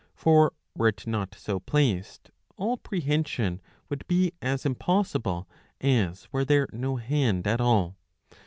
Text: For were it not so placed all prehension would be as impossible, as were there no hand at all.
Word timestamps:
For 0.15 0.53
were 0.75 0.87
it 0.87 1.05
not 1.05 1.35
so 1.35 1.59
placed 1.59 2.31
all 2.57 2.75
prehension 2.77 3.61
would 3.87 4.07
be 4.07 4.31
as 4.41 4.65
impossible, 4.65 5.47
as 5.79 6.27
were 6.33 6.43
there 6.43 6.67
no 6.73 6.95
hand 6.95 7.45
at 7.45 7.61
all. 7.61 7.99